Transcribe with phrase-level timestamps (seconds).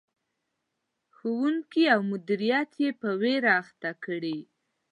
[1.15, 4.37] ښوونکي او مدیریت یې په ویر اخته کړي.